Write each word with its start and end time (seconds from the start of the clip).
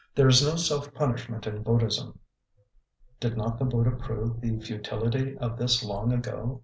There 0.15 0.27
is 0.27 0.41
no 0.43 0.55
self 0.55 0.91
punishment 0.95 1.45
in 1.45 1.61
Buddhism. 1.61 2.17
Did 3.19 3.37
not 3.37 3.59
the 3.59 3.65
Buddha 3.65 3.91
prove 3.95 4.41
the 4.41 4.59
futility 4.59 5.37
of 5.37 5.59
this 5.59 5.83
long 5.83 6.11
ago? 6.11 6.59